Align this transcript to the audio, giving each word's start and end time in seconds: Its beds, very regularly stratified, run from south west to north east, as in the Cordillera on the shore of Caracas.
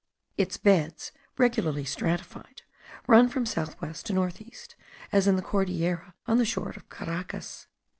Its 0.35 0.57
beds, 0.57 1.11
very 1.37 1.45
regularly 1.49 1.85
stratified, 1.85 2.63
run 3.05 3.29
from 3.29 3.45
south 3.45 3.79
west 3.81 4.07
to 4.07 4.13
north 4.13 4.41
east, 4.41 4.75
as 5.11 5.27
in 5.27 5.35
the 5.35 5.43
Cordillera 5.43 6.15
on 6.25 6.39
the 6.39 6.43
shore 6.43 6.71
of 6.71 6.89
Caracas. 6.89 7.67